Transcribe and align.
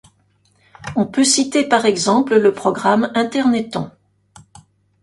On 0.95 1.05
peut 1.05 1.23
citer 1.23 1.63
par 1.69 1.85
exemple 1.85 2.35
le 2.35 2.53
programme 2.55 3.11
Internethon. 3.13 3.91